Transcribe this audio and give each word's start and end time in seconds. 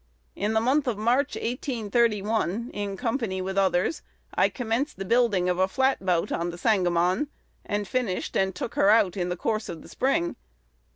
In 0.35 0.53
the 0.53 0.59
month 0.59 0.87
of 0.87 0.97
March, 0.97 1.35
1831, 1.35 2.71
in 2.73 2.97
company 2.97 3.39
with 3.39 3.55
others, 3.55 4.01
I 4.33 4.49
commenced 4.49 4.97
the 4.97 5.05
building 5.05 5.47
of 5.47 5.59
a 5.59 5.67
flatboat 5.67 6.31
on 6.31 6.49
the 6.49 6.57
Sangamon, 6.57 7.27
and 7.63 7.87
finished 7.87 8.35
and 8.35 8.55
took 8.55 8.73
her 8.73 8.89
out 8.89 9.15
in 9.15 9.29
the 9.29 9.37
course 9.37 9.69
of 9.69 9.83
the 9.83 9.87
spring. 9.89 10.37